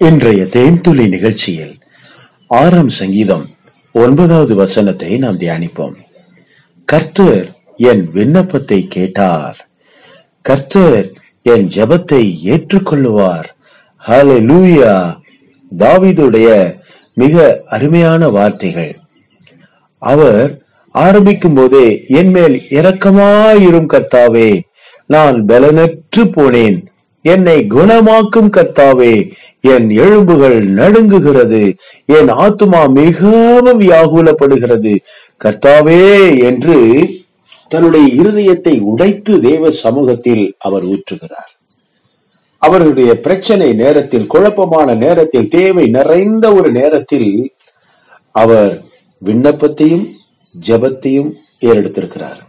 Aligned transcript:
இன்றைய 0.00 0.42
தேன்துளி 0.42 1.08
நிகழ்ச்சியில் 1.08 1.72
ஆறாம் 2.46 2.88
சங்கீதம் 2.88 3.46
ஒன்பதாவது 3.92 4.54
வசனத்தை 4.54 5.18
நாம் 5.18 5.38
தியானிப்போம். 5.38 5.96
கர்த்தர் 6.84 7.48
என் 7.76 8.10
விண்ணப்பத்தை 8.12 8.86
கேட்டார். 8.88 9.68
கர்த்தர் 10.40 11.12
என் 11.42 11.66
ஜெபத்தை 11.66 12.22
ஏற்றுக்கொள்ளுவார். 12.44 13.48
ஹலே 14.08 14.38
லூயா 14.50 14.94
தாவிதுடைய 15.78 16.48
மிக 17.14 17.62
அருமையான 17.66 18.28
வார்த்தைகள். 18.28 18.92
அவர் 20.02 20.62
ஆரம்பிக்கும் 20.90 21.54
போதே 21.54 22.04
என் 22.08 22.30
மேல் 22.30 22.62
இரக்கமாயிரும் 22.70 23.90
கர்த்தாவே 23.94 24.60
நான் 25.06 25.44
பலனற்று 25.44 26.24
போனேன். 26.36 26.86
என்னை 27.22 27.66
குணமாக்கும் 27.70 28.50
கர்த்தாவே 28.56 29.32
என் 29.60 29.90
எலும்புகள் 29.90 30.74
நடுங்குகிறது 30.74 31.76
என் 32.06 32.28
ஆத்துமா 32.28 32.90
மிகவும் 32.90 33.80
வியாகுலப்படுகிறது. 33.80 34.96
கர்த்தாவே 35.44 36.38
என்று 36.38 37.08
தன்னுடைய 37.68 38.22
இருதயத்தை 38.22 38.80
உடைத்து 38.80 39.40
தேவ 39.40 39.70
சமூகத்தில் 39.70 40.54
அவர் 40.58 40.86
ஊற்றுகிறார். 40.86 41.52
அவர்களுடைய 42.58 43.20
பிரச்சனை 43.20 43.72
நேரத்தில் 43.72 44.26
குழப்பமான 44.26 44.94
நேரத்தில் 44.94 45.48
தேவை 45.48 45.86
நிறைந்த 45.86 46.52
ஒரு 46.52 46.72
நேரத்தில் 46.72 47.54
அவர் 48.30 48.82
விண்ணப்பத்தையும் 49.24 50.06
ஜெபத்தையும் 50.66 51.32
ஏறெடுத்திருக்கிறார். 51.60 52.40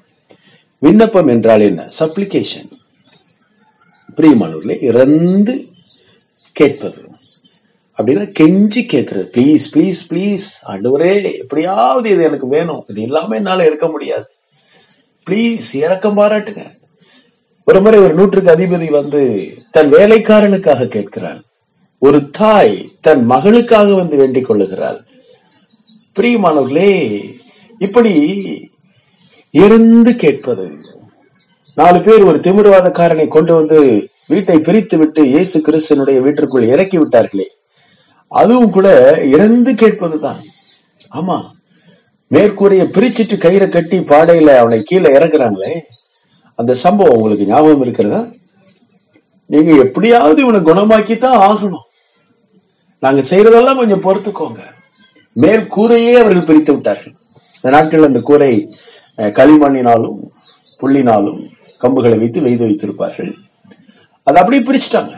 விண்ணப்பம் 0.77 1.27
என்றால் 1.27 1.61
என்ன? 1.61 1.89
சப்ளிகேஷன் 1.99 2.77
பிரியமானவர்களே 4.19 4.83
இறந்து 4.83 5.65
கேட்பது. 6.51 7.01
அப்படின்னா 7.97 8.33
கெஞ்சி 8.39 8.81
கேட்கறது. 8.93 9.27
ப்ளீஸ் 9.35 9.59
ப்ளீஸ் 9.73 9.99
ப்ளீஸ் 10.09 10.47
ஆண்டவரே 10.67 11.37
எப்படியாவது 11.37 12.09
இது 12.09 12.23
எனக்கு 12.23 12.47
வேணும். 12.47 12.85
இது 12.87 13.01
இல்லாம 13.01 13.35
என்னால 13.35 13.65
இருக்க 13.65 13.87
முடியாது. 13.87 14.25
ப்ளீஸ் 15.29 15.73
இறக்கம் 15.73 16.17
பாராட்டுங்க. 16.17 16.65
ஒரு 17.65 17.81
முறை 17.81 17.99
ஒரு 17.99 18.13
நூற்றுக்கு 18.13 18.51
அதிபதி 18.51 18.91
வந்து 18.91 19.53
தன் 19.71 19.93
வேலைக்காரனுக்காக 19.93 20.87
கேட்கிறாள் 20.87 21.41
ஒரு 21.99 22.29
தாய் 22.29 22.91
தன் 23.01 23.29
மகளுக்காக 23.29 23.95
வந்து 23.95 24.17
வேண்டிக் 24.17 24.45
கொள்ளுகிறாள். 24.45 25.05
பிரியமானவர்களே 26.19 27.23
இப்படி 27.77 28.13
இருந்து 29.51 30.15
கேட்பது 30.15 30.97
நாலு 31.75 32.01
பேர் 32.01 32.23
ஒரு 32.23 32.37
திமிர்வாதக்காரனை 32.37 33.27
கொண்டு 33.27 33.53
வந்து 33.53 34.09
வீட்டை 34.27 34.59
பிரித்து 34.59 34.97
விட்டு 34.97 35.27
இயேசு 35.27 35.59
கிறிஸ்தனுடைய 35.59 36.19
வீட்டிற்குள் 36.19 36.63
இறக்கி 36.63 36.97
விட்டார்களே 36.97 37.45
அதுவும் 38.27 38.69
கூட 38.69 39.17
இறந்து 39.25 39.73
கேட்பதுதான். 39.73 40.39
ஆமா. 41.15 41.45
மேற்கூரைய 42.31 42.83
பிரிச்சிட்டு 42.95 43.35
கயிறை 43.35 43.69
கட்டி 43.69 43.99
பாடையில 43.99 44.57
அவனை 44.57 44.81
கீழே 44.83 45.09
இறக்குறாங்களே. 45.09 45.79
அந்த 46.55 46.73
சம்பவம் 46.73 47.15
உங்களுக்கு 47.15 47.45
ஞாபகம் 47.45 47.81
இருக்கிறதா? 47.81 48.27
நீங்க 49.45 49.71
எப்படியாவது 49.71 50.41
இவனை 50.41 50.59
குணமாக்கித்தான் 50.59 51.39
ஆகணும். 51.39 51.87
நாங்க 52.99 53.21
செய்யறதெல்லாம் 53.21 53.75
கொஞ்சம் 53.75 54.03
பொறுத்துக்கோங்க. 54.03 54.59
மேல் 55.31 55.67
கூரையே 55.75 56.13
அவர்கள் 56.13 56.43
பிரித்து 56.43 56.73
விட்டார்கள். 56.73 57.13
இந்த 57.55 57.69
நாட்கள் 57.69 58.03
அந்த 58.03 58.19
கூரை 58.19 58.75
களிமண்ணினாலும் 59.17 60.19
புள்ளினாலும் 60.81 61.49
கம்புகளை 61.83 62.17
வைத்து 62.21 62.39
வெய்து 62.45 62.63
வைத்திருப்பார்கள். 62.67 63.31
அதை 64.27 64.37
அப்படியே 64.41 64.61
பிரிச்சுட்டாங்க. 64.67 65.13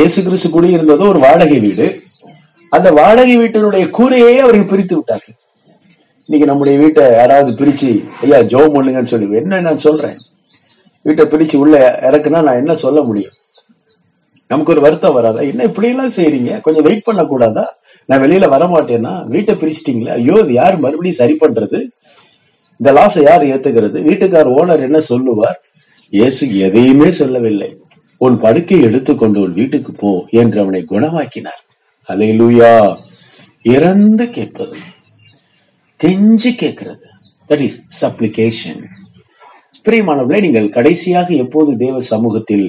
இயேசு 0.00 0.18
கிறிஸ்து 0.26 0.48
குடியிருந்ததோ 0.54 1.06
ஒரு 1.12 1.20
வாடகை 1.26 1.58
வீடு. 1.66 1.86
அந்த 2.76 2.88
வாடகை 2.98 3.34
வீட்டினுடைய 3.40 3.84
கூரையே 3.96 4.34
அவர்கள் 4.44 4.70
பிரித்து 4.72 4.94
விட்டார்கள். 4.98 5.36
இன்னைக்கு 6.26 6.48
நம்முடைய 6.50 6.76
வீட்டை 6.82 7.04
யாராவது 7.20 7.50
பிரிச்சு 7.60 7.90
ஐயா 8.24 8.38
ஜோ 8.52 8.60
பண்ணுங்கன்னு 8.74 9.10
சொல்லி 9.12 9.38
என்ன 9.40 9.60
நான் 9.66 9.84
சொல்றேன்? 9.86 10.18
வீட்டை 11.06 11.24
பிரிச்சு 11.32 11.56
உள்ள 11.62 11.76
இறக்குனா 12.08 12.40
நான் 12.48 12.60
என்ன 12.62 12.74
சொல்ல 12.84 12.98
முடியும்? 13.08 13.36
நமக்கு 14.52 14.72
ஒரு 14.74 14.82
வருத்தம் 14.84 15.16
வராதா? 15.16 15.40
என்ன 15.50 15.66
இப்படி 15.68 15.88
எல்லாம் 15.92 16.14
செய்றீங்க? 16.16 16.52
கொஞ்சம் 16.64 16.86
வெயிட் 16.86 17.06
பண்ண 17.08 17.22
கூடாதா 17.30 17.64
நான் 18.08 18.22
வெளியில 18.24 18.48
வர 18.54 18.64
மாட்டேன்னா 18.74 19.12
வீட்டை 19.34 19.54
பிரிச்சிட்டீங்களா? 19.60 20.14
ஐயோ 20.20 20.36
இது 20.44 20.52
யார் 20.60 20.82
மறுபடியும் 20.84 21.20
சரி 21.20 21.36
பண்றது? 21.42 21.80
இந்த 22.80 22.90
லாஸை 22.98 23.22
யார் 23.28 23.44
ஏத்துக்கிறது 23.52 23.98
வீட்டுக்கார் 24.08 24.48
ஓனர் 24.58 24.86
என்ன 24.88 25.00
சொல்லுவார்? 25.10 25.58
இயேசு 26.16 26.44
எதையுமே 26.66 27.10
சொல்லவில்லை. 27.20 27.70
உன் 28.24 28.36
படுக்கை 28.44 28.78
எடுத்துக்கொண்டு 28.88 29.38
உன் 29.44 29.54
வீட்டுக்கு 29.60 29.92
போ 29.92 30.10
என்று 30.42 30.58
அவனை 30.62 30.82
குணமாக்கினார். 30.92 31.62
அலையிலுயா 32.08 32.72
இறந்து 33.74 34.24
கேட்பது. 34.36 34.78
கெஞ்சி 36.00 36.50
கேட்கிறது. 36.62 37.06
தட் 37.50 37.64
இஸ் 37.68 37.80
சப்ளிகேஷன் 38.00 38.82
பிரியமானவர்களே 39.86 40.40
நீங்கள் 40.40 40.74
கடைசியாக 40.76 41.28
எப்போது 41.44 41.70
தேவ 41.76 41.96
சமூகத்தில் 42.12 42.66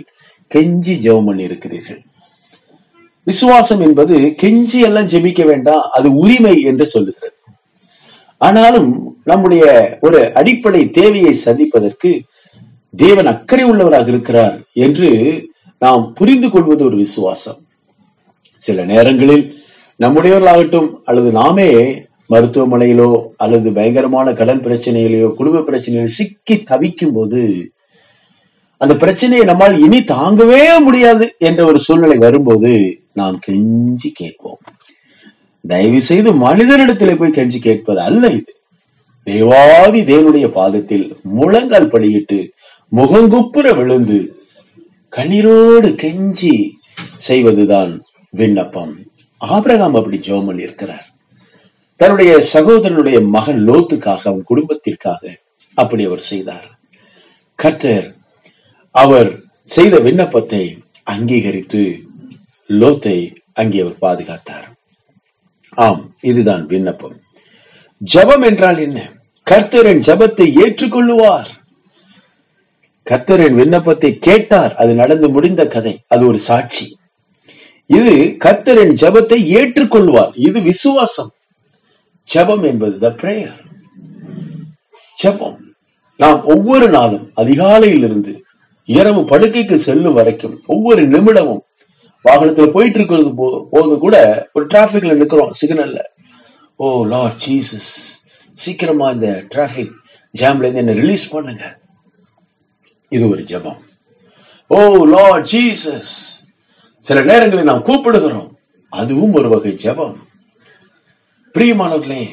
கெஞ்சி 0.56 0.94
ஜெபம் 1.06 1.28
பண்ணி 1.28 1.44
இருக்கிறீர்கள்? 1.50 2.02
விசுவாசம் 3.28 3.82
என்பது 3.88 4.16
கெஞ்சி 4.42 4.80
எல்லாம் 4.88 5.12
ஜெபிக்க 5.14 5.42
வேண்டாம் 5.52 5.84
அது 5.98 6.08
உரிமை 6.24 6.56
என்று 6.72 6.86
சொல்லுகிறது. 6.94 7.33
ஆனாலும் 8.46 8.92
நம்முடைய 9.24 9.66
ஒரு 10.02 10.20
அடிப்படை 10.34 10.82
தேவையை 11.00 11.34
சந்திப்பதற்கு 11.46 12.12
தேவன் 12.96 13.30
அக்கறை 13.34 13.66
உள்ளவராக 13.72 14.08
இருக்கிறார் 14.08 14.56
என்று 14.86 15.10
நாம் 15.80 16.04
புரிந்து 16.14 16.48
கொள்வது 16.50 16.82
ஒரு 16.86 16.98
விசுவாசம். 16.98 17.60
சில 18.64 18.84
நேரங்களில் 18.92 19.46
நம்முடையவர்களாகட்டும் 20.00 20.90
அல்லது 21.04 21.30
நாமே 21.40 21.70
மருத்துவமனையிலோ 22.34 23.10
அல்லது 23.38 23.68
பயங்கரமான 23.78 24.28
கடன் 24.34 24.64
பிரச்சனைகளையோ 24.66 25.30
குடும்ப 25.34 25.64
பிரச்சனையிலோ 25.68 26.12
சிக்கி 26.18 26.56
தவிக்கும் 26.70 27.16
போது 27.16 27.42
அந்த 28.82 28.94
பிரச்சனையை 28.96 29.44
நம்மால் 29.46 29.76
இனி 29.86 30.00
தாங்கவே 30.14 30.64
முடியாது 30.84 31.26
என்ற 31.50 31.62
ஒரு 31.66 31.80
சூழ்நிலை 31.80 32.18
வரும்போது 32.18 32.72
நாம் 33.14 33.38
கெஞ்சி 33.48 34.10
கேட்போம். 34.14 34.62
தயவு 35.68 36.02
செய்து 36.02 36.34
மனிதனிடத்தில் 36.34 37.18
போய் 37.18 37.32
கஞ்சி 37.32 37.60
கேட்பது 37.60 38.00
அல்ல 38.00 38.30
இது. 38.30 38.54
தேவாதி 39.24 40.02
தேவனுடைய 40.02 40.48
பாதத்தில் 40.52 41.18
முழங்கால் 41.24 41.92
படியிட்டு 41.94 42.50
முகங்குப்புற 42.92 43.76
விழுந்து 43.76 44.36
கண்ணீரோடு 45.14 45.90
கெஞ்சி 46.04 46.76
செய்வதுதான் 47.18 48.02
விண்ணப்பம். 48.30 48.94
ஆபிரகாம் 49.38 49.96
அப்படி 49.96 50.18
ஜோமல் 50.18 50.60
இருக்கிறார். 50.60 51.08
தன்னுடைய 51.96 52.32
சகோதரனுடைய 52.54 53.18
மகன் 53.28 53.70
லோத்துக்காக 53.70 54.22
அவன் 54.24 54.44
குடும்பத்திற்காக 54.44 55.24
அப்படி 55.74 56.06
அவர் 56.06 56.20
செய்தார். 56.20 56.68
கர்த்தர் 57.56 58.16
அவர் 58.92 59.32
செய்த 59.66 60.00
விண்ணப்பத்தை 60.00 60.64
அங்கீகரித்து 61.04 61.84
லோத்தை 62.70 63.18
அங்கே 63.54 63.82
அவர் 63.82 64.02
பாதுகாத்தார். 64.02 64.68
ஆம் 65.76 66.16
இதுதான் 66.22 66.66
விண்ணப்பம். 66.66 67.22
ஜெபம் 68.14 68.46
என்றால் 68.46 68.78
என்ன? 68.78 69.12
கர்த்தரின் 69.52 70.02
ஜெபத்தை 70.08 70.48
ஏற்றுக்கொள்ளுவார். 70.64 71.50
கர்த்தரின் 73.10 73.54
விண்ணப்பத்தை 73.54 74.18
கேட்டார் 74.18 74.76
அது 74.76 74.94
நடந்து 74.94 75.30
முடிந்த 75.30 75.68
கதை 75.68 76.00
அது 76.08 76.28
ஒரு 76.28 76.38
சாட்சி. 76.38 76.98
இது 77.86 78.36
கர்த்தரின் 78.46 78.94
ஜெபத்தை 79.02 79.40
ஏற்றுக்கொள்வார் 79.60 80.32
இது 80.36 80.62
விசுவாசம். 80.62 81.32
ஜெபம் 82.34 82.64
என்பது 82.64 83.00
த 83.00 83.10
பிரேயர் 83.10 83.60
ஜெபம். 85.24 85.58
நாம் 86.18 86.46
ஒவ்வொரு 86.46 86.90
நாளும் 86.90 87.32
அதிகாலையிலிருந்து 87.36 88.42
இரவு 88.86 89.22
படுக்கைக்கு 89.22 89.76
செல்லும் 89.76 90.14
வரைக்கும் 90.14 90.62
ஒவ்வொரு 90.66 91.08
நிமிடமும் 91.08 91.64
வாகனத்துல 92.24 92.72
போயிட்டு 92.72 93.00
இருக்கிறது 93.00 93.30
போ- 93.30 93.66
போது 93.72 93.98
கூட 93.98 94.48
ஒரு 94.54 94.68
டிராபிக்ல 94.68 95.18
நிக்கிறோம் 95.18 95.50
சிக்னல்ல 95.62 96.00
ஓ 96.76 97.06
லார்ட் 97.06 97.42
ஜீசஸ் 97.48 98.22
சீக்கிரமா 98.54 99.10
இந்த 99.10 99.46
டிராபிக் 99.50 99.92
ஜாம்ல 100.38 100.58
இருந்து 100.58 100.76
என்ன 100.76 100.92
ரிலீஸ் 100.92 101.30
பண்ணுங்க. 101.30 101.80
இது 103.10 103.30
ஒரு 103.30 103.42
ஜெபம். 103.42 103.78
ஓ 104.68 105.06
லார்ட் 105.06 105.50
ஜீசஸ் 105.52 106.42
சில 107.00 107.22
நேரங்களில் 107.22 107.64
நாம் 107.64 107.86
கூப்பிடுகிறோம். 107.86 108.50
அதுவும் 108.90 109.34
ஒரு 109.34 109.50
வகை 109.50 109.72
ஜெபம். 109.72 110.16
பிரியமானவர்களே 111.54 112.28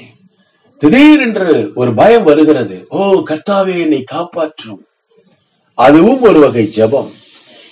திடீரென்று 0.78 1.72
ஒரு 1.74 1.94
பயம் 1.94 2.24
வருகிறது. 2.24 2.86
ஓ 2.88 3.22
கர்த்தாவே 3.26 3.80
என்னை 3.80 4.02
காப்பாற்றும். 4.02 4.84
அதுவும் 5.74 6.22
ஒரு 6.22 6.40
வகை 6.40 6.72
ஜெபம். 6.76 7.10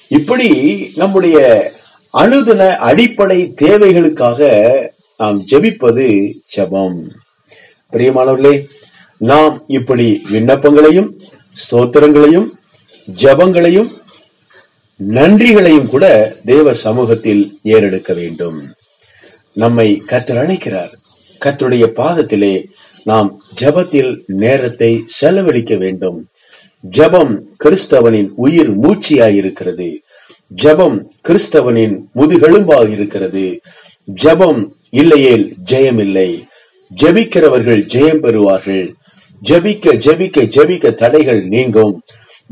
இப்படி 0.08 0.90
நம்முடைய 0.94 1.70
அனுதின 2.16 2.76
அடிப்படை 2.76 3.52
தேவைகளுக்காக 3.62 4.40
நாம் 5.16 5.44
ஜெபிப்பது 5.50 6.32
ஜெபம். 6.56 6.98
பிரியமானவர்களே 7.92 8.66
நாம் 9.16 9.62
இப்படி 9.66 10.22
விண்ணப்பங்களையும் 10.32 11.10
ஸ்தோத்திரங்களையும் 11.62 12.48
ஜெபங்களையும் 13.16 13.90
நன்றிகளையும் 14.96 15.86
கூட 15.86 16.36
தேவ 16.44 16.72
சமூகத்தில் 16.72 17.58
ஏறெடுக்க 17.64 18.14
வேண்டும். 18.14 18.74
நம்மை 19.52 20.02
கர்த்தர் 20.06 20.38
அழைக்கிறார் 20.38 20.92
கர்த்தருடைய 21.44 21.86
பாதத்திலே 22.00 22.64
நாம் 23.04 23.40
ஜெபத்தில் 23.60 24.18
நேரத்தை 24.26 25.04
செலவழிக்க 25.06 25.76
வேண்டும். 25.76 26.28
ஜெபம் 26.90 27.40
கிறிஸ்தவனின் 27.64 28.28
உயிர் 28.34 28.80
மூச்சியாயிருக்கிறது. 28.80 29.88
ஜபம் 30.50 31.12
கிறிஸ்தவனின் 31.28 31.96
முதுகெலும்பாக 32.16 32.88
இருக்கிறது. 32.90 33.60
ஜபம் 34.04 34.72
இல்லையேல் 34.90 35.52
ஜெயம் 35.70 35.98
இல்லை 35.98 36.46
ஜபிக்கிறவர்கள் 36.96 37.82
ஜெயம் 37.94 38.22
பெறுவார்கள். 38.22 38.94
ஜபிக்க 39.42 39.92
ஜபிக்க 40.06 40.44
ஜபிக்க 40.56 40.94
தடைகள் 40.94 41.42
நீங்கும். 41.44 42.02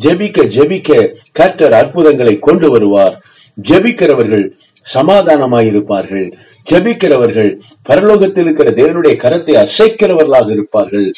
ஜபிக்க 0.03 0.45
ஜபிக்க 0.57 1.13
கர்த்தர் 1.33 1.73
அற்புதங்களை 1.73 2.39
கொண்டு 2.39 2.71
வருவார். 2.71 3.23
ஜபிக்கிறவர்கள் 3.63 4.51
சமாதானமாயிருப்பார்கள். 4.95 6.33
ஜபிக்கிறவர்கள் 6.71 7.61
பரலோகத்தில் 7.89 8.45
இருக்கிற 8.45 8.71
தேவனுடைய 8.71 9.15
கரத்தை 9.25 9.67
அசைக்கிறவர்களாக 9.67 10.51
இருப்பார்கள். 10.51 11.13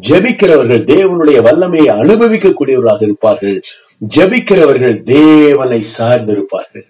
ஜபிக்கிறவர்கள் 0.00 0.84
தேவனுடைய 0.84 1.42
வல்லமையை 1.42 1.96
அனுபவிக்கக்கூடியவர்களாக 1.96 3.02
இருப்பார்கள். 3.02 3.62
ஜெபிக்கிறவர்கள் 4.08 5.02
தேவனை 5.02 5.84
சார்ந்திருப்பார்கள். 5.98 6.86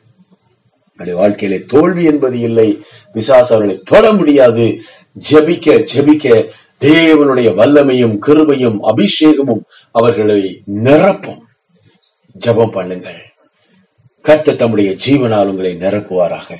அப்படி 0.90 1.12
வாழ்க்கையிலே 1.12 1.64
தோல்வி 1.64 2.04
என்பது 2.04 2.38
இல்லை. 2.38 2.82
பிசாஸ் 3.14 3.52
அவர்களை 3.52 3.80
தொட 3.84 4.12
முடியாது. 4.12 4.80
ஜெபிக்க 5.30 5.84
ஜெபிக்க 5.94 6.48
தேவனுடைய 6.80 7.48
வல்லமையும் 7.54 8.18
கிருபையும் 8.26 8.78
அபிஷேகமும் 8.80 9.64
அவர்களை 9.90 10.62
நிரப்பும். 10.74 11.42
ஜெபம் 12.38 12.74
பண்ணுங்கள். 12.74 13.20
கர்த்த 14.24 14.56
தம்முடைய 14.56 14.96
ஜீவனால் 15.06 15.46
உங்களை 15.46 15.76
நிரப்புவாராக. 15.76 16.56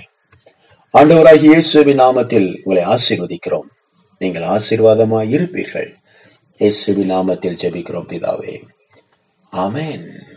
ஆண்டவராகிய 0.95 1.35
இயேசுவின் 1.35 1.99
நாமத்தில் 1.99 2.61
உங்களை 2.63 2.95
ஆசீர்வதிக்கிறோம். 2.95 3.69
நீங்கள் 4.19 4.43
ஆசீர்வாதமாய் 4.43 5.29
இருப்பீர்கள் 5.29 5.95
இயேசுவின் 6.59 7.11
நாமத்தில் 7.11 7.59
ஜெபிக்கிறோம் 7.63 8.09
பிதாவே. 8.09 8.63
ஆமேன். 9.53 10.31